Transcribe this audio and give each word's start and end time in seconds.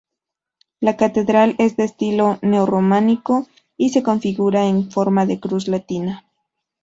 La 0.79 0.97
catedral 0.97 1.53
es 1.59 1.77
de 1.77 1.83
estilo 1.83 2.39
neo-románico, 2.41 3.45
y 3.77 3.89
se 3.89 4.01
configura 4.01 4.65
en 4.65 4.89
forma 4.89 5.27
de 5.27 5.39
cruz 5.39 5.67
latina. 5.67 6.25